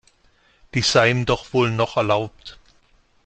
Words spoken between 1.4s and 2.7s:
wohl noch erlaubt.